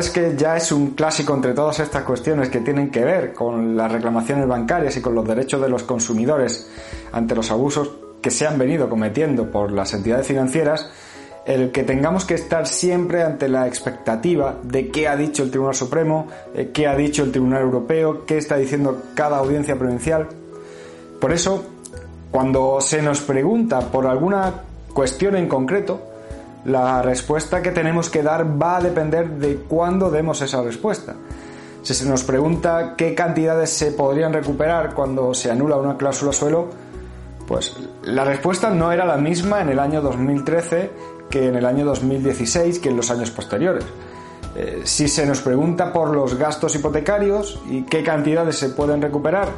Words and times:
es 0.00 0.10
que 0.10 0.34
ya 0.36 0.56
es 0.56 0.72
un 0.72 0.90
clásico 0.90 1.34
entre 1.34 1.52
todas 1.52 1.78
estas 1.80 2.02
cuestiones 2.02 2.48
que 2.48 2.60
tienen 2.60 2.90
que 2.90 3.04
ver 3.04 3.32
con 3.32 3.76
las 3.76 3.92
reclamaciones 3.92 4.48
bancarias 4.48 4.96
y 4.96 5.00
con 5.00 5.14
los 5.14 5.26
derechos 5.26 5.60
de 5.60 5.68
los 5.68 5.84
consumidores 5.84 6.68
ante 7.12 7.34
los 7.34 7.50
abusos 7.50 7.90
que 8.20 8.30
se 8.30 8.46
han 8.46 8.58
venido 8.58 8.88
cometiendo 8.88 9.50
por 9.50 9.72
las 9.72 9.94
entidades 9.94 10.26
financieras, 10.26 10.90
el 11.46 11.70
que 11.70 11.84
tengamos 11.84 12.24
que 12.24 12.34
estar 12.34 12.66
siempre 12.66 13.22
ante 13.22 13.48
la 13.48 13.66
expectativa 13.66 14.56
de 14.62 14.88
qué 14.88 15.08
ha 15.08 15.16
dicho 15.16 15.42
el 15.42 15.50
Tribunal 15.50 15.74
Supremo, 15.74 16.26
eh, 16.54 16.70
qué 16.72 16.86
ha 16.86 16.96
dicho 16.96 17.22
el 17.22 17.30
Tribunal 17.30 17.62
Europeo, 17.62 18.24
qué 18.26 18.38
está 18.38 18.56
diciendo 18.56 19.02
cada 19.14 19.38
audiencia 19.38 19.76
provincial. 19.76 20.28
Por 21.20 21.32
eso, 21.32 21.64
cuando 22.30 22.80
se 22.80 23.02
nos 23.02 23.20
pregunta 23.20 23.80
por 23.80 24.06
alguna 24.06 24.52
cuestión 24.92 25.36
en 25.36 25.48
concreto, 25.48 26.09
la 26.64 27.02
respuesta 27.02 27.62
que 27.62 27.70
tenemos 27.70 28.10
que 28.10 28.22
dar 28.22 28.60
va 28.60 28.76
a 28.76 28.80
depender 28.80 29.30
de 29.30 29.56
cuándo 29.56 30.10
demos 30.10 30.42
esa 30.42 30.62
respuesta. 30.62 31.14
Si 31.82 31.94
se 31.94 32.06
nos 32.06 32.24
pregunta 32.24 32.94
qué 32.96 33.14
cantidades 33.14 33.70
se 33.70 33.92
podrían 33.92 34.32
recuperar 34.32 34.94
cuando 34.94 35.32
se 35.32 35.50
anula 35.50 35.76
una 35.76 35.96
cláusula 35.96 36.32
suelo, 36.32 36.68
pues 37.48 37.76
la 38.02 38.24
respuesta 38.24 38.70
no 38.70 38.92
era 38.92 39.04
la 39.04 39.16
misma 39.16 39.62
en 39.62 39.70
el 39.70 39.78
año 39.78 40.02
2013 40.02 40.90
que 41.30 41.48
en 41.48 41.56
el 41.56 41.64
año 41.64 41.84
2016 41.86 42.78
que 42.80 42.90
en 42.90 42.96
los 42.96 43.10
años 43.10 43.30
posteriores. 43.30 43.84
Eh, 44.56 44.82
si 44.84 45.08
se 45.08 45.24
nos 45.24 45.40
pregunta 45.40 45.92
por 45.92 46.14
los 46.14 46.34
gastos 46.34 46.74
hipotecarios 46.74 47.60
y 47.68 47.82
qué 47.82 48.02
cantidades 48.02 48.56
se 48.56 48.68
pueden 48.68 49.00
recuperar, 49.00 49.48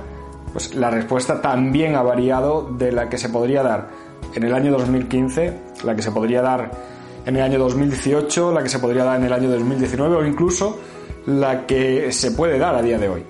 pues 0.53 0.75
la 0.75 0.91
respuesta 0.91 1.41
también 1.41 1.97
ha 1.97 2.03
variado 2.03 2.69
de 2.71 2.93
la 2.93 3.09
que 3.09 3.19
se 3.19 3.31
podría 3.31 3.63
dar 3.63 3.89
en 4.35 4.45
el 4.45 4.55
año 4.55 4.71
2015, 4.73 5.59
la 5.85 5.97
que 5.97 6.03
se 6.03 6.13
podría 6.13 6.43
dar 6.43 6.92
en 7.27 7.37
el 7.37 7.43
año 7.43 7.59
2018, 7.59 8.53
la 8.53 8.63
que 8.63 8.69
se 8.69 8.79
podría 8.79 9.05
dar 9.05 9.19
en 9.19 9.27
el 9.27 9.33
año 9.33 9.51
2019 9.51 10.17
o 10.17 10.27
incluso 10.27 10.79
la 11.27 11.67
que 11.67 12.11
se 12.13 12.33
puede 12.33 12.59
dar 12.59 12.75
a 12.75 12.83
día 12.83 12.99
de 12.99 13.09
hoy. 13.09 13.25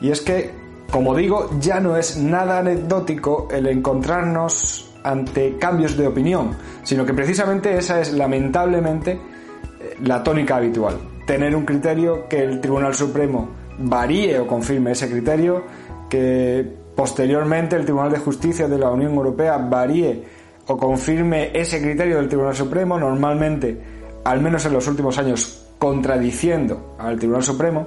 Y 0.00 0.10
es 0.10 0.20
que, 0.20 0.50
como 0.90 1.14
digo, 1.14 1.50
ya 1.58 1.80
no 1.80 1.96
es 1.96 2.16
nada 2.16 2.58
anecdótico 2.58 3.48
el 3.50 3.66
encontrarnos 3.66 4.92
ante 5.02 5.56
cambios 5.56 5.96
de 5.96 6.06
opinión, 6.06 6.56
sino 6.82 7.04
que 7.04 7.14
precisamente 7.14 7.76
esa 7.76 8.00
es 8.00 8.12
lamentablemente 8.12 9.12
eh, 9.12 9.96
la 10.02 10.22
tónica 10.22 10.56
habitual. 10.56 10.96
Tener 11.26 11.54
un 11.54 11.64
criterio 11.64 12.28
que 12.28 12.42
el 12.42 12.60
Tribunal 12.60 12.94
Supremo 12.94 13.48
varíe 13.78 14.38
o 14.38 14.46
confirme 14.46 14.92
ese 14.92 15.10
criterio, 15.10 15.64
que 16.08 16.66
posteriormente 16.94 17.76
el 17.76 17.84
Tribunal 17.84 18.10
de 18.10 18.18
Justicia 18.18 18.68
de 18.68 18.78
la 18.78 18.90
Unión 18.90 19.14
Europea 19.14 19.58
varíe 19.58 20.24
o 20.66 20.76
confirme 20.76 21.50
ese 21.54 21.80
criterio 21.80 22.16
del 22.16 22.28
Tribunal 22.28 22.56
Supremo, 22.56 22.98
normalmente, 22.98 23.78
al 24.24 24.40
menos 24.40 24.64
en 24.66 24.72
los 24.72 24.86
últimos 24.88 25.16
años, 25.18 25.66
contradiciendo 25.78 26.96
al 26.98 27.18
Tribunal 27.18 27.42
Supremo. 27.42 27.86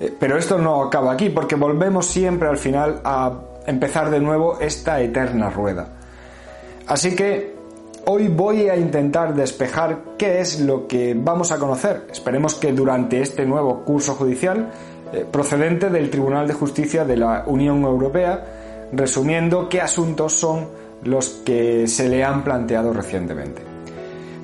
Eh, 0.00 0.14
pero 0.18 0.36
esto 0.36 0.58
no 0.58 0.82
acaba 0.82 1.12
aquí, 1.12 1.30
porque 1.30 1.54
volvemos 1.54 2.06
siempre 2.06 2.48
al 2.48 2.58
final 2.58 3.00
a 3.04 3.32
empezar 3.66 4.10
de 4.10 4.20
nuevo 4.20 4.58
esta 4.60 5.00
eterna 5.00 5.50
rueda. 5.50 5.88
Así 6.86 7.14
que 7.14 7.54
hoy 8.06 8.28
voy 8.28 8.68
a 8.68 8.76
intentar 8.76 9.34
despejar 9.34 9.98
qué 10.18 10.40
es 10.40 10.60
lo 10.60 10.86
que 10.86 11.14
vamos 11.16 11.52
a 11.52 11.58
conocer. 11.58 12.06
Esperemos 12.10 12.54
que 12.54 12.72
durante 12.72 13.20
este 13.20 13.44
nuevo 13.44 13.84
curso 13.84 14.14
judicial 14.14 14.70
eh, 15.12 15.24
procedente 15.30 15.88
del 15.88 16.10
Tribunal 16.10 16.46
de 16.46 16.54
Justicia 16.54 17.04
de 17.04 17.16
la 17.16 17.44
Unión 17.46 17.82
Europea, 17.82 18.88
resumiendo 18.92 19.68
qué 19.68 19.80
asuntos 19.80 20.32
son 20.32 20.68
los 21.06 21.28
que 21.44 21.86
se 21.86 22.08
le 22.08 22.24
han 22.24 22.44
planteado 22.44 22.92
recientemente. 22.92 23.62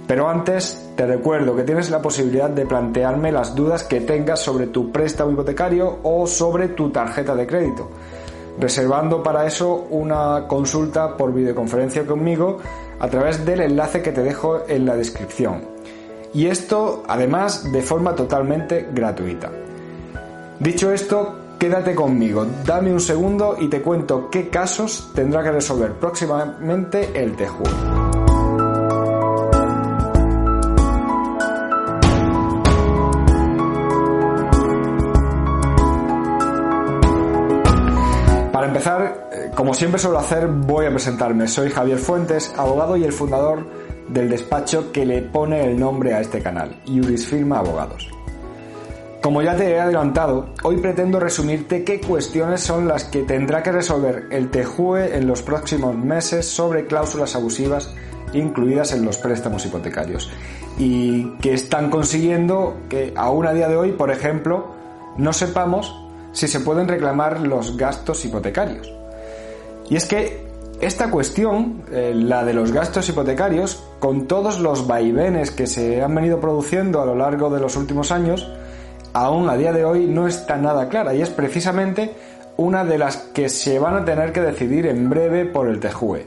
Pero 0.07 0.29
antes 0.29 0.91
te 0.97 1.07
recuerdo 1.07 1.55
que 1.57 1.63
tienes 1.63 1.91
la 1.91 2.03
posibilidad 2.03 2.51
de 2.51 2.67
plantearme 2.67 3.33
las 3.33 3.55
dudas 3.55 3.85
que 3.85 4.01
tengas 4.01 4.41
sobre 4.41 4.67
tu 4.67 4.91
préstamo 4.91 5.33
hipotecario 5.33 5.99
o 6.03 6.27
sobre 6.27 6.69
tu 6.69 6.91
tarjeta 6.91 7.35
de 7.35 7.47
crédito 7.47 7.91
reservando 8.59 9.23
para 9.23 9.47
eso 9.47 9.87
una 9.91 10.47
consulta 10.47 11.17
por 11.17 11.33
videoconferencia 11.33 12.07
conmigo 12.07 12.59
a 12.99 13.09
través 13.09 13.45
del 13.45 13.61
enlace 13.61 14.03
que 14.03 14.13
te 14.13 14.23
dejo 14.23 14.69
en 14.69 14.87
la 14.87 14.97
descripción. 14.97 15.63
Y 16.35 16.47
esto 16.47 17.03
además 17.07 17.71
de 17.73 17.83
forma 17.83 18.15
totalmente 18.15 18.89
gratuita. 18.93 19.51
Dicho 20.61 20.93
esto, 20.93 21.39
quédate 21.63 21.95
conmigo, 21.95 22.45
dame 22.65 22.93
un 22.93 22.99
segundo 22.99 23.55
y 23.57 23.69
te 23.69 23.81
cuento 23.81 24.29
qué 24.29 24.49
casos 24.49 25.13
tendrá 25.15 25.45
que 25.45 25.53
resolver 25.53 25.93
próximamente 25.93 27.13
el 27.15 27.37
TEJUE. 27.37 27.71
Para 38.53 38.67
empezar, 38.67 39.29
eh, 39.31 39.51
como 39.55 39.73
siempre 39.73 40.01
suelo 40.01 40.19
hacer, 40.19 40.49
voy 40.49 40.87
a 40.87 40.91
presentarme. 40.91 41.47
Soy 41.47 41.71
Javier 41.71 41.99
Fuentes, 41.99 42.53
abogado 42.57 42.97
y 42.97 43.05
el 43.05 43.13
fundador 43.13 43.65
del 44.09 44.29
despacho 44.29 44.91
que 44.91 45.07
le 45.07 45.23
pone 45.23 45.65
el 45.65 45.79
nombre 45.79 46.13
a 46.13 46.21
este 46.23 46.43
canal, 46.43 46.83
Juris 46.89 47.25
Firma 47.25 47.61
Abogados. 47.61 48.11
Como 49.23 49.41
ya 49.41 49.57
te 49.57 49.71
he 49.71 49.79
adelantado, 49.79 50.49
hoy 50.65 50.79
pretendo 50.79 51.21
resumirte 51.21 51.85
qué 51.85 52.01
cuestiones 52.01 52.61
son 52.61 52.89
las 52.89 53.05
que 53.05 53.23
tendrá 53.23 53.63
que 53.63 53.71
resolver 53.71 54.27
el 54.33 54.51
TEJUE 54.51 55.17
en 55.17 55.29
los 55.29 55.43
próximos 55.43 55.95
meses 55.95 56.45
sobre 56.49 56.87
cláusulas 56.87 57.37
abusivas 57.37 57.95
incluidas 58.33 58.93
en 58.93 59.05
los 59.05 59.19
préstamos 59.19 59.65
hipotecarios 59.65 60.29
y 60.77 61.31
que 61.37 61.55
están 61.55 61.89
consiguiendo 61.89 62.79
que 62.89 63.13
aún 63.15 63.47
a 63.47 63.53
día 63.53 63.69
de 63.69 63.77
hoy, 63.77 63.93
por 63.93 64.11
ejemplo, 64.11 64.73
no 65.17 65.33
sepamos 65.33 65.95
si 66.33 66.49
se 66.49 66.59
pueden 66.59 66.89
reclamar 66.89 67.43
los 67.43 67.77
gastos 67.77 68.25
hipotecarios. 68.25 68.93
Y 69.89 69.95
es 69.95 70.07
que 70.07 70.45
esta 70.81 71.13
cuestión, 71.13 71.85
eh, 71.93 72.13
la 72.13 72.45
de 72.45 72.55
los 72.55 72.73
gastos 72.73 73.09
hipotecarios, 73.09 73.85
con 74.01 74.27
todos 74.27 74.59
los 74.59 74.89
vaivenes 74.89 75.53
que 75.53 75.69
se 75.69 76.03
han 76.03 76.13
venido 76.13 76.41
produciendo 76.41 77.01
a 77.01 77.07
lo 77.07 77.15
largo 77.15 77.51
de 77.51 77.61
los 77.61 77.77
últimos 77.77 78.11
años, 78.11 78.51
aún 79.13 79.49
a 79.49 79.57
día 79.57 79.73
de 79.73 79.85
hoy 79.85 80.07
no 80.07 80.27
está 80.27 80.57
nada 80.57 80.89
clara 80.89 81.15
y 81.15 81.23
es 81.23 81.31
precisamente 81.31 82.13
una 82.57 82.85
de 82.85 82.99
las 82.99 83.17
que 83.17 83.49
se 83.49 83.79
van 83.79 83.97
a 83.97 84.05
tener 84.05 84.33
que 84.33 84.41
decidir 84.41 84.87
en 84.87 85.09
breve 85.09 85.45
por 85.47 85.69
el 85.69 85.81
TEJUE. 85.81 86.27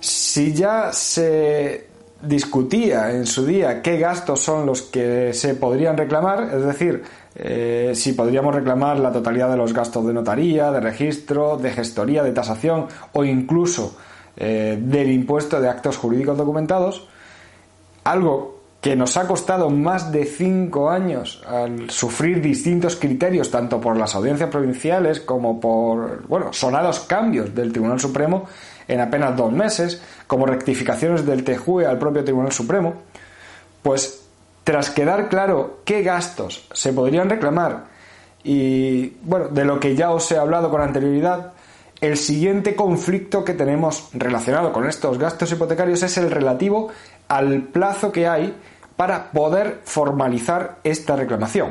Si 0.00 0.54
ya 0.54 0.92
se 0.92 1.88
discutía 2.22 3.10
en 3.12 3.26
su 3.26 3.46
día 3.46 3.82
qué 3.82 3.98
gastos 3.98 4.40
son 4.40 4.66
los 4.66 4.82
que 4.82 5.32
se 5.32 5.54
podrían 5.54 5.96
reclamar, 5.96 6.50
es 6.54 6.64
decir, 6.64 7.02
eh, 7.34 7.92
si 7.94 8.12
podríamos 8.12 8.54
reclamar 8.54 8.98
la 8.98 9.12
totalidad 9.12 9.50
de 9.50 9.56
los 9.56 9.72
gastos 9.72 10.06
de 10.06 10.12
notaría, 10.12 10.70
de 10.70 10.80
registro, 10.80 11.56
de 11.56 11.70
gestoría, 11.70 12.22
de 12.22 12.32
tasación 12.32 12.86
o 13.12 13.24
incluso 13.24 13.96
eh, 14.36 14.78
del 14.80 15.10
impuesto 15.10 15.60
de 15.60 15.68
actos 15.68 15.96
jurídicos 15.96 16.36
documentados, 16.36 17.08
algo 18.04 18.59
que 18.80 18.96
nos 18.96 19.16
ha 19.16 19.26
costado 19.26 19.68
más 19.68 20.10
de 20.10 20.24
cinco 20.24 20.90
años 20.90 21.42
al 21.46 21.90
sufrir 21.90 22.40
distintos 22.40 22.96
criterios, 22.96 23.50
tanto 23.50 23.80
por 23.80 23.96
las 23.96 24.14
audiencias 24.14 24.48
provinciales 24.48 25.20
como 25.20 25.60
por, 25.60 26.26
bueno, 26.26 26.52
sonados 26.52 27.00
cambios 27.00 27.54
del 27.54 27.72
Tribunal 27.72 28.00
Supremo 28.00 28.46
en 28.88 29.00
apenas 29.00 29.36
dos 29.36 29.52
meses, 29.52 30.02
como 30.26 30.46
rectificaciones 30.46 31.26
del 31.26 31.44
TJUE 31.44 31.86
al 31.86 31.98
propio 31.98 32.24
Tribunal 32.24 32.52
Supremo, 32.52 32.94
pues 33.82 34.22
tras 34.64 34.90
quedar 34.90 35.28
claro 35.28 35.80
qué 35.84 36.02
gastos 36.02 36.66
se 36.72 36.92
podrían 36.92 37.28
reclamar 37.28 37.84
y, 38.42 39.08
bueno, 39.22 39.48
de 39.48 39.64
lo 39.64 39.78
que 39.78 39.94
ya 39.94 40.10
os 40.10 40.30
he 40.32 40.38
hablado 40.38 40.70
con 40.70 40.80
anterioridad, 40.80 41.52
el 42.00 42.16
siguiente 42.16 42.74
conflicto 42.74 43.44
que 43.44 43.52
tenemos 43.52 44.08
relacionado 44.14 44.72
con 44.72 44.88
estos 44.88 45.18
gastos 45.18 45.52
hipotecarios 45.52 46.02
es 46.02 46.16
el 46.16 46.30
relativo 46.30 46.88
al 47.30 47.62
plazo 47.62 48.12
que 48.12 48.28
hay 48.28 48.54
para 48.96 49.30
poder 49.30 49.80
formalizar 49.84 50.76
esta 50.84 51.16
reclamación. 51.16 51.70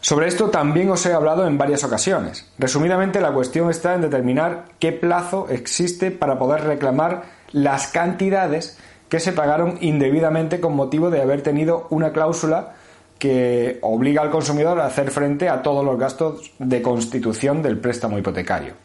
Sobre 0.00 0.28
esto 0.28 0.48
también 0.50 0.90
os 0.90 1.04
he 1.06 1.12
hablado 1.12 1.46
en 1.46 1.58
varias 1.58 1.82
ocasiones. 1.82 2.50
Resumidamente, 2.58 3.20
la 3.20 3.32
cuestión 3.32 3.70
está 3.70 3.94
en 3.94 4.02
determinar 4.02 4.66
qué 4.78 4.92
plazo 4.92 5.48
existe 5.50 6.10
para 6.10 6.38
poder 6.38 6.64
reclamar 6.64 7.24
las 7.52 7.88
cantidades 7.88 8.78
que 9.08 9.18
se 9.18 9.32
pagaron 9.32 9.78
indebidamente 9.80 10.60
con 10.60 10.76
motivo 10.76 11.10
de 11.10 11.22
haber 11.22 11.42
tenido 11.42 11.86
una 11.90 12.12
cláusula 12.12 12.74
que 13.18 13.78
obliga 13.82 14.22
al 14.22 14.30
consumidor 14.30 14.80
a 14.80 14.86
hacer 14.86 15.10
frente 15.10 15.48
a 15.48 15.62
todos 15.62 15.84
los 15.84 15.98
gastos 15.98 16.52
de 16.58 16.80
constitución 16.82 17.62
del 17.62 17.78
préstamo 17.78 18.18
hipotecario. 18.18 18.83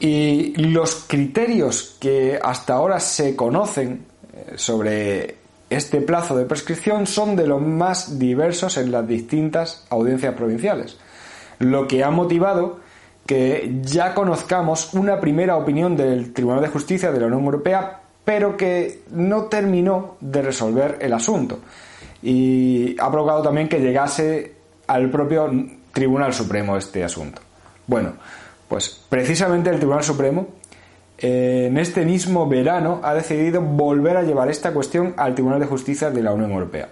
Y 0.00 0.54
los 0.56 1.04
criterios 1.06 1.96
que 2.00 2.38
hasta 2.42 2.74
ahora 2.74 3.00
se 3.00 3.36
conocen 3.36 4.06
eh, 4.32 4.54
sobre 4.56 5.36
este 5.70 6.00
plazo 6.00 6.36
de 6.36 6.44
prescripción 6.44 7.06
son 7.06 7.36
de 7.36 7.46
los 7.46 7.62
más 7.62 8.18
diversos 8.18 8.76
en 8.76 8.92
las 8.92 9.06
distintas 9.06 9.86
audiencias 9.90 10.34
provinciales, 10.34 10.98
lo 11.58 11.86
que 11.88 12.04
ha 12.04 12.10
motivado 12.10 12.80
que 13.26 13.80
ya 13.82 14.14
conozcamos 14.14 14.92
una 14.92 15.18
primera 15.18 15.56
opinión 15.56 15.96
del 15.96 16.34
Tribunal 16.34 16.60
de 16.60 16.68
Justicia 16.68 17.10
de 17.10 17.20
la 17.20 17.26
Unión 17.26 17.44
Europea 17.44 18.00
pero 18.24 18.56
que 18.56 19.02
no 19.10 19.44
terminó 19.44 20.16
de 20.20 20.42
resolver 20.42 20.98
el 21.00 21.12
asunto. 21.12 21.60
y 22.22 22.96
ha 22.98 23.10
provocado 23.10 23.42
también 23.42 23.68
que 23.68 23.80
llegase 23.80 24.54
al 24.86 25.10
propio 25.10 25.50
Tribunal 25.92 26.32
Supremo 26.32 26.74
este 26.74 27.04
asunto. 27.04 27.42
Bueno, 27.86 28.14
pues 28.74 28.90
precisamente 29.08 29.70
el 29.70 29.76
Tribunal 29.76 30.02
Supremo 30.02 30.48
eh, 31.16 31.66
en 31.68 31.78
este 31.78 32.04
mismo 32.04 32.48
verano 32.48 32.98
ha 33.04 33.14
decidido 33.14 33.60
volver 33.60 34.16
a 34.16 34.24
llevar 34.24 34.50
esta 34.50 34.72
cuestión 34.72 35.14
al 35.16 35.32
Tribunal 35.32 35.60
de 35.60 35.66
Justicia 35.66 36.10
de 36.10 36.20
la 36.20 36.32
Unión 36.32 36.50
Europea. 36.50 36.88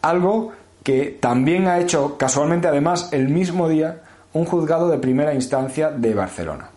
Algo 0.00 0.52
que 0.82 1.18
también 1.20 1.66
ha 1.66 1.80
hecho 1.80 2.16
casualmente 2.16 2.66
además 2.66 3.10
el 3.12 3.28
mismo 3.28 3.68
día 3.68 4.00
un 4.32 4.46
juzgado 4.46 4.88
de 4.88 4.96
primera 4.96 5.34
instancia 5.34 5.90
de 5.90 6.14
Barcelona. 6.14 6.70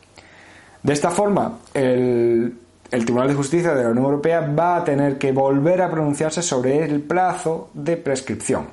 De 0.84 0.92
esta 0.92 1.12
forma, 1.12 1.60
el, 1.74 2.58
el, 2.92 3.06
Tribunal 3.06 3.30
de 3.30 3.36
Justicia 3.36 3.74
de 3.74 3.84
la 3.84 3.92
Unión 3.92 4.04
Europea 4.04 4.42
va 4.42 4.76
a 4.76 4.84
tener 4.84 5.18
que 5.18 5.32
volver 5.32 5.82
a 5.82 5.90
pronunciarse 5.90 6.42
sobre 6.42 6.84
el 6.84 7.00
plazo 7.00 7.70
de 7.74 7.96
prescripción. 7.96 8.68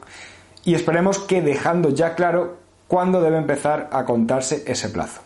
Y 0.65 0.75
esperemos 0.75 1.20
que 1.20 1.41
dejando 1.41 1.91
ya 1.91 2.17
claro 2.17 2.56
cuándo 2.88 3.20
debe 3.23 3.37
empezar 3.37 3.91
a 3.93 4.05
contarse 4.05 4.65
ese 4.67 4.88
plazo. 4.88 5.20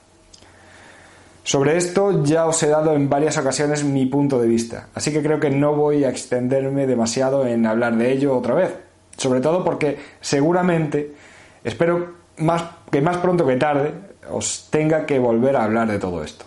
Sobre 1.46 1.76
esto 1.76 2.24
ya 2.24 2.44
os 2.44 2.60
he 2.64 2.66
dado 2.66 2.92
en 2.94 3.08
varias 3.08 3.38
ocasiones 3.38 3.84
mi 3.84 4.06
punto 4.06 4.40
de 4.40 4.48
vista, 4.48 4.88
así 4.96 5.12
que 5.12 5.22
creo 5.22 5.38
que 5.38 5.48
no 5.48 5.76
voy 5.76 6.02
a 6.02 6.08
extenderme 6.08 6.88
demasiado 6.88 7.46
en 7.46 7.64
hablar 7.66 7.96
de 7.96 8.10
ello 8.10 8.36
otra 8.36 8.52
vez, 8.56 8.74
sobre 9.16 9.40
todo 9.40 9.62
porque 9.62 9.96
seguramente, 10.20 11.14
espero 11.62 12.14
más, 12.38 12.64
que 12.90 13.00
más 13.00 13.18
pronto 13.18 13.46
que 13.46 13.54
tarde, 13.54 13.92
os 14.28 14.66
tenga 14.70 15.06
que 15.06 15.20
volver 15.20 15.54
a 15.54 15.62
hablar 15.62 15.86
de 15.86 16.00
todo 16.00 16.24
esto. 16.24 16.44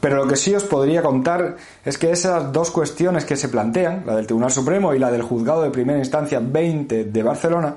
Pero 0.00 0.16
lo 0.16 0.26
que 0.26 0.36
sí 0.36 0.54
os 0.54 0.64
podría 0.64 1.02
contar 1.02 1.56
es 1.84 1.98
que 1.98 2.10
esas 2.10 2.54
dos 2.54 2.70
cuestiones 2.70 3.26
que 3.26 3.36
se 3.36 3.50
plantean, 3.50 4.04
la 4.06 4.16
del 4.16 4.26
Tribunal 4.26 4.50
Supremo 4.50 4.94
y 4.94 4.98
la 4.98 5.10
del 5.10 5.20
Juzgado 5.20 5.60
de 5.60 5.68
Primera 5.68 5.98
Instancia 5.98 6.40
20 6.42 7.04
de 7.04 7.22
Barcelona, 7.22 7.76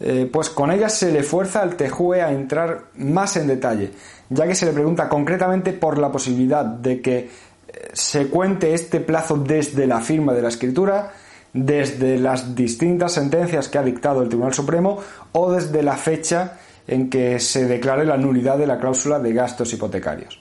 eh, 0.00 0.28
pues 0.32 0.50
con 0.50 0.70
ellas 0.70 0.92
se 0.94 1.12
le 1.12 1.22
fuerza 1.22 1.62
al 1.62 1.76
TJUE 1.76 2.22
a 2.22 2.32
entrar 2.32 2.86
más 2.96 3.36
en 3.36 3.46
detalle, 3.46 3.90
ya 4.28 4.46
que 4.46 4.54
se 4.54 4.66
le 4.66 4.72
pregunta 4.72 5.08
concretamente 5.08 5.72
por 5.72 5.98
la 5.98 6.10
posibilidad 6.10 6.64
de 6.64 7.00
que 7.00 7.18
eh, 7.18 7.28
se 7.92 8.26
cuente 8.28 8.74
este 8.74 9.00
plazo 9.00 9.36
desde 9.36 9.86
la 9.86 10.00
firma 10.00 10.32
de 10.32 10.42
la 10.42 10.48
escritura, 10.48 11.12
desde 11.52 12.18
las 12.18 12.54
distintas 12.54 13.12
sentencias 13.12 13.68
que 13.68 13.78
ha 13.78 13.82
dictado 13.82 14.22
el 14.22 14.28
Tribunal 14.28 14.52
Supremo 14.52 14.98
o 15.32 15.52
desde 15.52 15.82
la 15.82 15.96
fecha 15.96 16.58
en 16.86 17.08
que 17.08 17.38
se 17.38 17.66
declare 17.66 18.04
la 18.04 18.16
nulidad 18.16 18.58
de 18.58 18.66
la 18.66 18.78
cláusula 18.78 19.20
de 19.20 19.32
gastos 19.32 19.72
hipotecarios. 19.72 20.40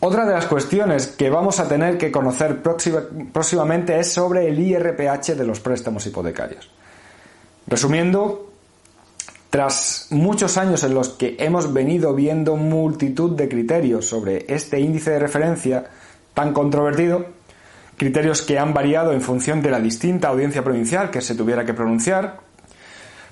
Otra 0.00 0.24
de 0.24 0.32
las 0.32 0.46
cuestiones 0.46 1.08
que 1.08 1.28
vamos 1.28 1.58
a 1.58 1.68
tener 1.68 1.98
que 1.98 2.10
conocer 2.12 2.62
próximamente 2.62 3.98
es 3.98 4.12
sobre 4.12 4.48
el 4.48 4.58
IRPH 4.58 5.34
de 5.36 5.44
los 5.44 5.60
préstamos 5.60 6.06
hipotecarios. 6.06 6.70
Resumiendo, 7.68 8.50
tras 9.50 10.06
muchos 10.10 10.56
años 10.56 10.82
en 10.84 10.94
los 10.94 11.10
que 11.10 11.36
hemos 11.38 11.72
venido 11.74 12.14
viendo 12.14 12.56
multitud 12.56 13.36
de 13.36 13.48
criterios 13.48 14.06
sobre 14.06 14.46
este 14.48 14.80
índice 14.80 15.10
de 15.10 15.18
referencia 15.18 15.84
tan 16.32 16.54
controvertido, 16.54 17.26
criterios 17.98 18.40
que 18.40 18.58
han 18.58 18.72
variado 18.72 19.12
en 19.12 19.20
función 19.20 19.60
de 19.60 19.70
la 19.70 19.80
distinta 19.80 20.28
audiencia 20.28 20.64
provincial 20.64 21.10
que 21.10 21.20
se 21.20 21.34
tuviera 21.34 21.66
que 21.66 21.74
pronunciar, 21.74 22.40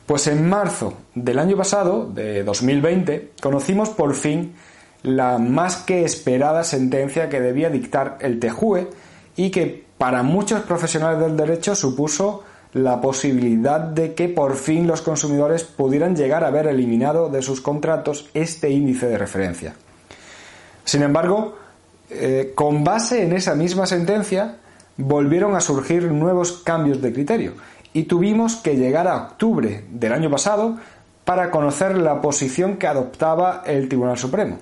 pues 0.04 0.26
en 0.26 0.46
marzo 0.46 0.94
del 1.14 1.38
año 1.38 1.56
pasado, 1.56 2.06
de 2.06 2.44
2020, 2.44 3.32
conocimos 3.40 3.88
por 3.88 4.14
fin 4.14 4.54
la 5.02 5.38
más 5.38 5.78
que 5.78 6.04
esperada 6.04 6.62
sentencia 6.62 7.30
que 7.30 7.40
debía 7.40 7.70
dictar 7.70 8.18
el 8.20 8.38
TEJUE 8.38 8.88
y 9.36 9.50
que 9.50 9.86
para 9.96 10.22
muchos 10.22 10.62
profesionales 10.62 11.20
del 11.20 11.36
derecho 11.36 11.74
supuso 11.74 12.44
la 12.72 13.00
posibilidad 13.00 13.80
de 13.80 14.14
que 14.14 14.28
por 14.28 14.56
fin 14.56 14.86
los 14.86 15.02
consumidores 15.02 15.64
pudieran 15.64 16.16
llegar 16.16 16.44
a 16.44 16.50
ver 16.50 16.66
eliminado 16.66 17.28
de 17.28 17.42
sus 17.42 17.60
contratos 17.60 18.28
este 18.34 18.70
índice 18.70 19.06
de 19.06 19.18
referencia. 19.18 19.74
Sin 20.84 21.02
embargo, 21.02 21.56
eh, 22.10 22.52
con 22.54 22.84
base 22.84 23.24
en 23.24 23.32
esa 23.32 23.54
misma 23.54 23.86
sentencia, 23.86 24.56
volvieron 24.96 25.54
a 25.56 25.60
surgir 25.60 26.04
nuevos 26.04 26.52
cambios 26.64 27.02
de 27.02 27.12
criterio 27.12 27.52
y 27.92 28.04
tuvimos 28.04 28.56
que 28.56 28.76
llegar 28.76 29.08
a 29.08 29.16
octubre 29.16 29.84
del 29.90 30.12
año 30.12 30.30
pasado 30.30 30.76
para 31.24 31.50
conocer 31.50 31.98
la 31.98 32.20
posición 32.20 32.76
que 32.76 32.86
adoptaba 32.86 33.62
el 33.66 33.88
Tribunal 33.88 34.16
Supremo. 34.16 34.58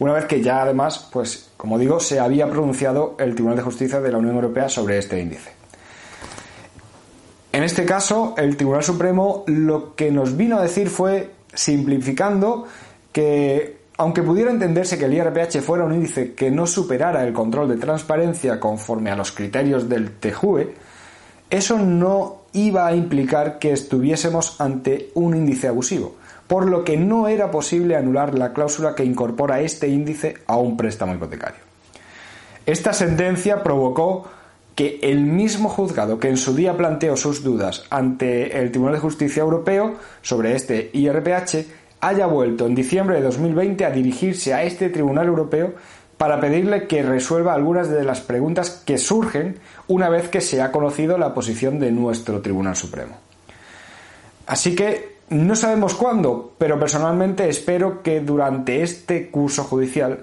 Una 0.00 0.12
vez 0.12 0.24
que 0.26 0.42
ya 0.42 0.62
además, 0.62 1.08
pues 1.12 1.50
como 1.56 1.78
digo, 1.78 2.00
se 2.00 2.20
había 2.20 2.48
pronunciado 2.48 3.16
el 3.18 3.34
Tribunal 3.34 3.58
de 3.58 3.64
Justicia 3.64 4.00
de 4.00 4.12
la 4.12 4.18
Unión 4.18 4.36
Europea 4.36 4.68
sobre 4.68 4.98
este 4.98 5.20
índice. 5.20 5.57
En 7.52 7.62
este 7.62 7.84
caso, 7.84 8.34
el 8.36 8.56
Tribunal 8.56 8.82
Supremo 8.82 9.44
lo 9.46 9.94
que 9.94 10.10
nos 10.10 10.36
vino 10.36 10.58
a 10.58 10.62
decir 10.62 10.90
fue, 10.90 11.30
simplificando, 11.54 12.66
que 13.12 13.78
aunque 13.96 14.22
pudiera 14.22 14.50
entenderse 14.50 14.96
que 14.96 15.06
el 15.06 15.14
IRPH 15.14 15.60
fuera 15.60 15.84
un 15.84 15.94
índice 15.94 16.34
que 16.34 16.50
no 16.50 16.66
superara 16.66 17.24
el 17.24 17.32
control 17.32 17.68
de 17.68 17.76
transparencia 17.76 18.60
conforme 18.60 19.10
a 19.10 19.16
los 19.16 19.32
criterios 19.32 19.88
del 19.88 20.12
TJUE, 20.12 20.74
eso 21.50 21.78
no 21.78 22.42
iba 22.52 22.86
a 22.86 22.94
implicar 22.94 23.58
que 23.58 23.72
estuviésemos 23.72 24.60
ante 24.60 25.10
un 25.14 25.34
índice 25.36 25.66
abusivo, 25.66 26.14
por 26.46 26.68
lo 26.68 26.84
que 26.84 26.96
no 26.96 27.26
era 27.26 27.50
posible 27.50 27.96
anular 27.96 28.38
la 28.38 28.52
cláusula 28.52 28.94
que 28.94 29.04
incorpora 29.04 29.60
este 29.60 29.88
índice 29.88 30.36
a 30.46 30.56
un 30.56 30.76
préstamo 30.76 31.14
hipotecario. 31.14 31.60
Esta 32.66 32.92
sentencia 32.92 33.62
provocó 33.62 34.28
que 34.78 35.00
el 35.02 35.24
mismo 35.24 35.68
juzgado 35.68 36.20
que 36.20 36.28
en 36.28 36.36
su 36.36 36.54
día 36.54 36.76
planteó 36.76 37.16
sus 37.16 37.42
dudas 37.42 37.82
ante 37.90 38.60
el 38.60 38.70
Tribunal 38.70 38.94
de 38.94 39.00
Justicia 39.00 39.40
Europeo 39.40 39.96
sobre 40.22 40.54
este 40.54 40.90
IRPH 40.92 41.66
haya 41.98 42.26
vuelto 42.26 42.64
en 42.64 42.76
diciembre 42.76 43.16
de 43.16 43.22
2020 43.22 43.84
a 43.84 43.90
dirigirse 43.90 44.54
a 44.54 44.62
este 44.62 44.88
Tribunal 44.88 45.26
Europeo 45.26 45.74
para 46.16 46.38
pedirle 46.38 46.86
que 46.86 47.02
resuelva 47.02 47.54
algunas 47.54 47.90
de 47.90 48.04
las 48.04 48.20
preguntas 48.20 48.80
que 48.86 48.98
surgen 48.98 49.58
una 49.88 50.08
vez 50.08 50.28
que 50.28 50.40
se 50.40 50.62
ha 50.62 50.70
conocido 50.70 51.18
la 51.18 51.34
posición 51.34 51.80
de 51.80 51.90
nuestro 51.90 52.40
Tribunal 52.40 52.76
Supremo. 52.76 53.16
Así 54.46 54.76
que 54.76 55.16
no 55.30 55.56
sabemos 55.56 55.94
cuándo, 55.94 56.52
pero 56.56 56.78
personalmente 56.78 57.48
espero 57.48 58.00
que 58.00 58.20
durante 58.20 58.84
este 58.84 59.28
curso 59.28 59.64
judicial 59.64 60.20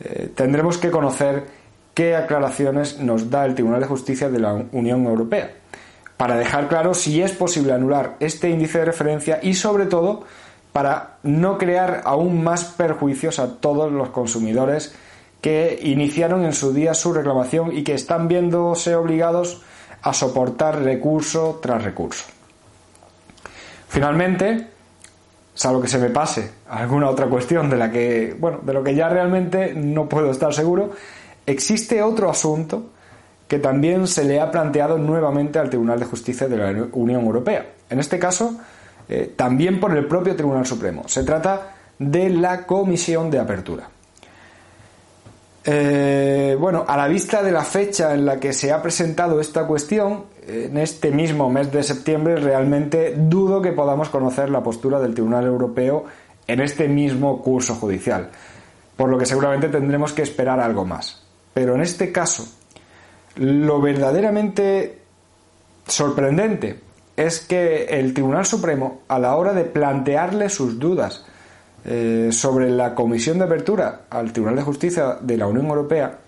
eh, 0.00 0.32
tendremos 0.34 0.78
que 0.78 0.90
conocer 0.90 1.62
qué 1.94 2.16
aclaraciones 2.16 2.98
nos 2.98 3.30
da 3.30 3.44
el 3.44 3.54
Tribunal 3.54 3.80
de 3.80 3.86
Justicia 3.86 4.28
de 4.28 4.40
la 4.40 4.52
Unión 4.72 5.06
Europea, 5.06 5.52
para 6.16 6.36
dejar 6.36 6.68
claro 6.68 6.94
si 6.94 7.22
es 7.22 7.32
posible 7.32 7.72
anular 7.72 8.16
este 8.20 8.50
índice 8.50 8.78
de 8.78 8.84
referencia 8.84 9.40
y 9.42 9.54
sobre 9.54 9.86
todo 9.86 10.24
para 10.72 11.18
no 11.22 11.56
crear 11.56 12.02
aún 12.04 12.42
más 12.42 12.64
perjuicios 12.64 13.38
a 13.38 13.56
todos 13.60 13.92
los 13.92 14.10
consumidores 14.10 14.94
que 15.40 15.78
iniciaron 15.82 16.44
en 16.44 16.52
su 16.52 16.72
día 16.72 16.94
su 16.94 17.12
reclamación 17.12 17.76
y 17.76 17.84
que 17.84 17.94
están 17.94 18.28
viéndose 18.28 18.94
obligados 18.96 19.62
a 20.02 20.12
soportar 20.12 20.82
recurso 20.82 21.60
tras 21.62 21.84
recurso. 21.84 22.24
Finalmente, 23.88 24.68
salvo 25.54 25.80
que 25.80 25.88
se 25.88 25.98
me 25.98 26.10
pase 26.10 26.50
alguna 26.68 27.08
otra 27.08 27.26
cuestión 27.26 27.70
de 27.70 27.76
la 27.76 27.90
que, 27.90 28.36
bueno, 28.38 28.58
de 28.62 28.72
lo 28.72 28.82
que 28.82 28.94
ya 28.94 29.08
realmente 29.08 29.74
no 29.74 30.08
puedo 30.08 30.30
estar 30.30 30.52
seguro, 30.52 30.90
Existe 31.46 32.02
otro 32.02 32.30
asunto 32.30 32.90
que 33.48 33.58
también 33.58 34.06
se 34.06 34.24
le 34.24 34.40
ha 34.40 34.50
planteado 34.50 34.98
nuevamente 34.98 35.58
al 35.58 35.68
Tribunal 35.68 36.00
de 36.00 36.06
Justicia 36.06 36.48
de 36.48 36.56
la 36.56 36.86
Unión 36.92 37.24
Europea. 37.24 37.66
En 37.90 38.00
este 38.00 38.18
caso, 38.18 38.58
eh, 39.08 39.34
también 39.36 39.78
por 39.78 39.96
el 39.96 40.06
propio 40.06 40.34
Tribunal 40.34 40.66
Supremo. 40.66 41.06
Se 41.06 41.24
trata 41.24 41.74
de 41.98 42.30
la 42.30 42.66
Comisión 42.66 43.30
de 43.30 43.38
Apertura. 43.38 43.88
Eh, 45.66 46.56
bueno, 46.58 46.84
a 46.86 46.96
la 46.96 47.08
vista 47.08 47.42
de 47.42 47.50
la 47.50 47.64
fecha 47.64 48.14
en 48.14 48.26
la 48.26 48.38
que 48.38 48.52
se 48.52 48.70
ha 48.70 48.82
presentado 48.82 49.40
esta 49.40 49.66
cuestión, 49.66 50.24
en 50.46 50.76
este 50.76 51.10
mismo 51.10 51.48
mes 51.48 51.72
de 51.72 51.82
septiembre, 51.82 52.36
realmente 52.36 53.14
dudo 53.16 53.62
que 53.62 53.72
podamos 53.72 54.10
conocer 54.10 54.50
la 54.50 54.62
postura 54.62 55.00
del 55.00 55.14
Tribunal 55.14 55.46
Europeo 55.46 56.04
en 56.46 56.60
este 56.60 56.86
mismo 56.86 57.40
curso 57.42 57.74
judicial, 57.76 58.28
por 58.96 59.08
lo 59.08 59.16
que 59.16 59.24
seguramente 59.24 59.68
tendremos 59.68 60.12
que 60.12 60.22
esperar 60.22 60.60
algo 60.60 60.84
más. 60.84 61.23
Pero 61.54 61.76
en 61.76 61.80
este 61.80 62.10
caso, 62.10 62.46
lo 63.36 63.80
verdaderamente 63.80 64.98
sorprendente 65.86 66.80
es 67.16 67.40
que 67.40 67.84
el 67.84 68.12
Tribunal 68.12 68.44
Supremo, 68.44 69.02
a 69.08 69.18
la 69.18 69.36
hora 69.36 69.52
de 69.52 69.64
plantearle 69.64 70.48
sus 70.48 70.78
dudas 70.78 71.24
eh, 71.84 72.30
sobre 72.32 72.70
la 72.70 72.94
comisión 72.94 73.38
de 73.38 73.44
apertura 73.44 74.02
al 74.10 74.32
Tribunal 74.32 74.56
de 74.56 74.62
Justicia 74.62 75.18
de 75.20 75.36
la 75.36 75.46
Unión 75.46 75.66
Europea, 75.66 76.18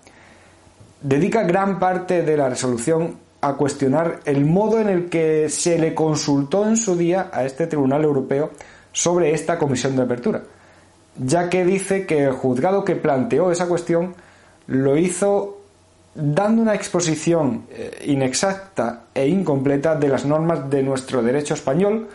dedica 1.01 1.43
gran 1.43 1.77
parte 1.77 2.23
de 2.23 2.37
la 2.37 2.49
resolución 2.49 3.17
a 3.41 3.53
cuestionar 3.53 4.21
el 4.25 4.45
modo 4.45 4.79
en 4.79 4.89
el 4.89 5.09
que 5.09 5.49
se 5.49 5.77
le 5.77 5.93
consultó 5.93 6.67
en 6.67 6.77
su 6.77 6.95
día 6.95 7.29
a 7.31 7.43
este 7.43 7.67
Tribunal 7.67 8.03
Europeo 8.03 8.51
sobre 8.91 9.33
esta 9.33 9.59
comisión 9.59 9.95
de 9.95 10.03
apertura, 10.03 10.43
ya 11.17 11.49
que 11.49 11.65
dice 11.65 12.05
que 12.05 12.23
el 12.23 12.31
juzgado 12.31 12.83
que 12.83 12.95
planteó 12.95 13.51
esa 13.51 13.67
cuestión 13.67 14.15
lo 14.67 14.97
hizo 14.97 15.57
dando 16.13 16.61
una 16.61 16.73
exposición 16.73 17.67
eh, 17.69 18.05
inexacta 18.07 19.03
e 19.13 19.27
incompleta 19.27 19.95
de 19.95 20.07
las 20.07 20.25
normas 20.25 20.69
de 20.69 20.81
nuestro 20.83 21.21
derecho 21.21 21.53
español, 21.53 22.07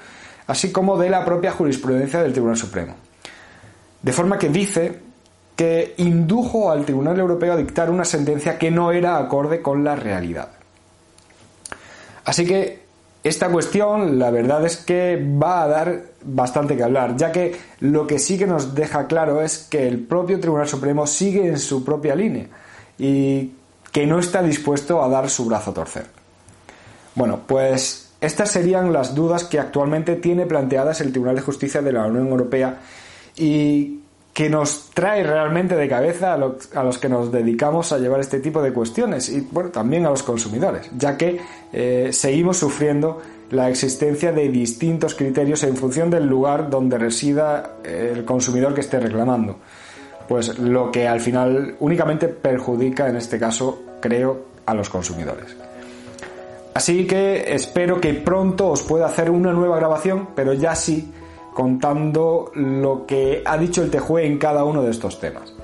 así 0.46 0.72
como 0.72 0.98
de 0.98 1.08
la 1.08 1.24
propia 1.24 1.52
jurisprudencia 1.52 2.22
del 2.22 2.32
Tribunal 2.32 2.56
Supremo. 2.56 2.94
De 4.02 4.12
forma 4.12 4.38
que 4.38 4.48
dice 4.48 5.00
que 5.54 5.94
indujo 5.98 6.70
al 6.70 6.84
Tribunal 6.84 7.18
Europeo 7.20 7.52
a 7.52 7.56
dictar 7.56 7.90
una 7.90 8.04
sentencia 8.04 8.58
que 8.58 8.70
no 8.70 8.90
era 8.90 9.18
acorde 9.18 9.62
con 9.62 9.84
la 9.84 9.94
realidad. 9.94 10.48
Así 12.24 12.44
que 12.44 12.81
esta 13.24 13.48
cuestión, 13.50 14.18
la 14.18 14.30
verdad 14.30 14.64
es 14.66 14.78
que 14.78 15.16
va 15.16 15.62
a 15.62 15.68
dar 15.68 16.02
bastante 16.24 16.76
que 16.76 16.82
hablar, 16.82 17.16
ya 17.16 17.30
que 17.30 17.56
lo 17.80 18.06
que 18.06 18.18
sí 18.18 18.36
que 18.36 18.46
nos 18.46 18.74
deja 18.74 19.06
claro 19.06 19.42
es 19.42 19.58
que 19.70 19.86
el 19.86 20.00
propio 20.00 20.40
Tribunal 20.40 20.68
Supremo 20.68 21.06
sigue 21.06 21.46
en 21.46 21.58
su 21.58 21.84
propia 21.84 22.16
línea 22.16 22.46
y 22.98 23.52
que 23.92 24.06
no 24.06 24.18
está 24.18 24.42
dispuesto 24.42 25.02
a 25.02 25.08
dar 25.08 25.30
su 25.30 25.44
brazo 25.44 25.70
a 25.70 25.74
torcer. 25.74 26.06
Bueno, 27.14 27.40
pues 27.46 28.12
estas 28.20 28.50
serían 28.50 28.92
las 28.92 29.14
dudas 29.14 29.44
que 29.44 29.60
actualmente 29.60 30.16
tiene 30.16 30.46
planteadas 30.46 31.00
el 31.00 31.12
Tribunal 31.12 31.36
de 31.36 31.42
Justicia 31.42 31.80
de 31.80 31.92
la 31.92 32.06
Unión 32.06 32.26
Europea 32.28 32.80
y 33.36 34.01
que 34.32 34.48
nos 34.48 34.90
trae 34.94 35.22
realmente 35.22 35.76
de 35.76 35.88
cabeza 35.88 36.32
a, 36.32 36.38
los 36.82 36.98
que 36.98 37.08
nos 37.08 37.30
dedicamos 37.30 37.92
a 37.92 37.98
llevar 37.98 38.20
este 38.20 38.40
tipo 38.40 38.62
de 38.62 38.72
cuestiones 38.72 39.28
y 39.28 39.46
bueno, 39.50 39.70
también 39.70 40.06
a 40.06 40.10
los 40.10 40.22
consumidores, 40.22 40.90
ya 40.96 41.18
que 41.18 41.38
eh, 41.72 42.08
seguimos 42.12 42.56
sufriendo 42.56 43.20
la 43.50 43.68
existencia 43.68 44.32
de 44.32 44.48
distintos 44.48 45.14
criterios 45.14 45.62
en 45.64 45.76
función 45.76 46.08
del 46.08 46.26
lugar 46.26 46.70
donde 46.70 46.96
resida 46.96 47.76
el 47.84 48.24
consumidor 48.24 48.74
que 48.74 48.80
esté 48.80 48.98
reclamando. 48.98 49.58
Pues 50.26 50.58
lo 50.58 50.90
que 50.90 51.06
al 51.06 51.20
final 51.20 51.76
únicamente 51.80 52.28
perjudica, 52.28 53.08
en 53.08 53.16
este 53.16 53.38
caso, 53.38 53.82
creo, 54.00 54.46
a 54.64 54.72
los 54.72 54.88
consumidores. 54.88 55.54
Así 56.72 57.06
que 57.06 57.52
espero 57.54 58.00
que 58.00 58.14
pronto 58.14 58.68
os 58.68 58.82
pueda 58.82 59.04
hacer 59.04 59.30
una 59.30 59.52
nueva 59.52 59.76
grabación, 59.76 60.30
pero 60.34 60.54
ya 60.54 60.74
sí 60.74 61.12
contando 61.54 62.50
lo 62.54 63.06
que 63.06 63.42
ha 63.44 63.56
dicho 63.58 63.82
el 63.82 63.90
TJUE 63.90 64.26
en 64.26 64.38
cada 64.38 64.64
uno 64.64 64.82
de 64.82 64.90
estos 64.90 65.20
temas. 65.20 65.54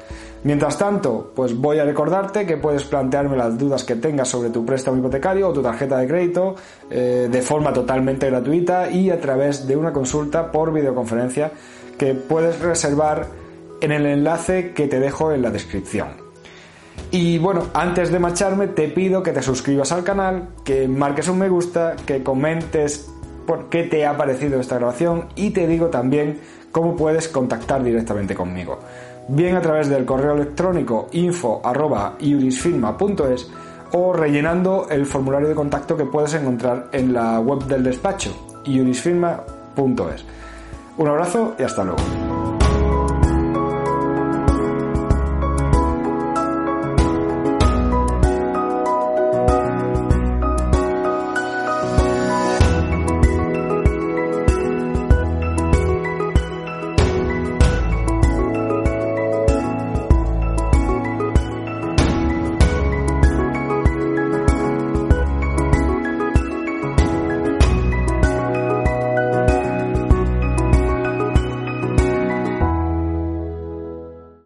Mientras 0.45 0.79
tanto, 0.79 1.33
pues 1.35 1.57
voy 1.57 1.79
a 1.79 1.85
recordarte 1.85 2.47
que 2.47 2.57
puedes 2.57 2.85
plantearme 2.85 3.37
las 3.37 3.59
dudas 3.59 3.83
que 3.83 3.97
tengas 3.97 4.29
sobre 4.29 4.51
tu 4.51 4.65
préstamo 4.65 4.97
hipotecario 4.99 5.49
o 5.49 5.53
tu 5.53 5.63
tarjeta 5.63 5.99
de 5.99 6.07
crédito 6.07 6.55
eh, 6.91 7.29
de 7.31 7.43
forma 7.43 7.73
totalmente 7.73 8.31
gratuita 8.31 8.91
y 8.91 9.11
a 9.11 9.21
través 9.21 9.67
de 9.67 9.77
una 9.77 9.93
consulta 9.93 10.53
por 10.53 10.73
videoconferencia 10.73 11.51
que 11.99 12.15
puedes 12.15 12.61
reservar 12.61 13.27
en 13.81 13.91
el 13.91 14.07
enlace 14.07 14.73
que 14.73 14.87
te 14.87 15.01
dejo 15.01 15.33
en 15.33 15.43
la 15.43 15.51
descripción. 15.51 16.29
Y 17.11 17.39
bueno, 17.39 17.67
antes 17.75 18.13
de 18.13 18.19
marcharme 18.19 18.69
te 18.69 18.89
pido 18.89 19.23
que 19.23 19.33
te 19.33 19.43
suscribas 19.43 19.93
al 19.93 20.05
canal, 20.05 20.51
que 20.65 20.87
marques 20.87 21.29
un 21.29 21.39
me 21.39 21.49
gusta, 21.49 21.97
que 22.07 22.23
comentes 22.23 23.11
por 23.49 23.71
qué 23.71 23.83
te 23.85 24.05
ha 24.05 24.19
parecido 24.19 24.61
esta 24.61 24.77
grabación 24.77 25.29
y 25.35 25.53
te 25.53 25.67
digo 25.67 25.87
también 25.87 26.39
cómo 26.71 26.97
puedes 26.97 27.29
contactar 27.29 27.83
directamente 27.83 28.35
conmigo. 28.35 28.79
Bien 29.27 29.57
a 29.57 29.63
través 29.63 29.89
del 29.89 30.05
correo 30.05 30.35
electrónico 30.35 31.09
info.iurisfirma.es 31.13 33.51
o 33.93 34.13
rellenando 34.13 34.89
el 34.91 35.07
formulario 35.07 35.49
de 35.49 35.55
contacto 35.55 35.97
que 35.97 36.05
puedes 36.05 36.35
encontrar 36.35 36.91
en 36.93 37.15
la 37.15 37.41
web 37.41 37.65
del 37.65 37.85
despacho 37.85 38.61
iurisfirma.es. 38.67 40.27
Un 40.99 41.09
abrazo 41.09 41.55
y 41.59 41.63
hasta 41.63 41.85
luego. 41.85 42.28